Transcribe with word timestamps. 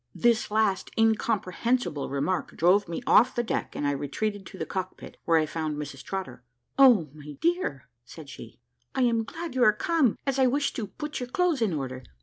This 0.15 0.49
last 0.49 0.89
incomprehensible 0.97 2.09
remark 2.09 2.57
drove 2.57 2.87
me 2.89 3.03
off 3.05 3.35
the 3.35 3.43
deck, 3.43 3.75
and 3.75 3.85
I 3.85 3.91
retreated 3.91 4.47
to 4.47 4.57
the 4.57 4.65
cock 4.65 4.97
pit, 4.97 5.15
where 5.25 5.37
I 5.37 5.45
found 5.45 5.77
Mrs 5.77 6.01
Trotter. 6.01 6.43
"O 6.79 7.11
my 7.13 7.33
dear!" 7.39 7.87
said 8.03 8.27
she, 8.27 8.59
"I 8.95 9.03
am 9.03 9.23
glad 9.23 9.53
you 9.53 9.63
are 9.63 9.71
come, 9.71 10.17
as 10.25 10.39
I 10.39 10.47
wish 10.47 10.73
to 10.73 10.87
put 10.87 11.19
your 11.19 11.29
clothes 11.29 11.61
in 11.61 11.71
order. 11.73 12.01